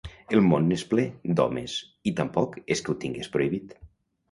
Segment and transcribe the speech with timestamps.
[0.35, 1.05] El món n'és ple,
[1.41, 1.77] d'homes,
[2.13, 3.79] i tampoc és que ho tingués prohibit.